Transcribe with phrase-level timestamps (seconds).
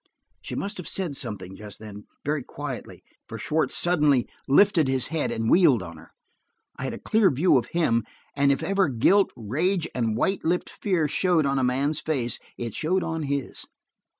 [0.41, 5.31] She must have said something just then, very quietly, for Schwartz suddenly lifted his head
[5.31, 6.09] and wheeled on her.
[6.75, 8.03] I had a clear view of him,
[8.35, 12.73] and if ever guilt, rage, and white lipped fear showed on a man's face, it
[12.73, 13.67] showed on his.